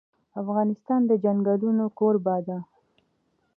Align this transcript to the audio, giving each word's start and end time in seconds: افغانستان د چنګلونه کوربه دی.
افغانستان 0.41 1.01
د 1.09 1.11
چنګلونه 1.23 1.83
کوربه 1.97 2.35
دی. 2.47 2.59